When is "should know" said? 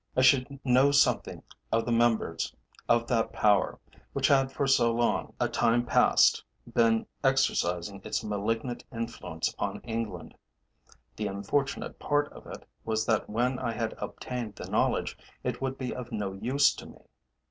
0.23-0.89